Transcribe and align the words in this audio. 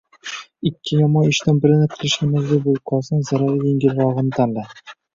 Ikki 0.69 0.97
yomon 1.01 1.27
ishdan 1.33 1.59
birini 1.67 1.91
qilishga 1.93 2.31
majbur 2.33 2.65
bo’lib 2.67 2.83
qolsang, 2.95 3.23
zarari 3.31 3.71
yengilrog’ini 3.71 4.39
tanla. 4.43 4.71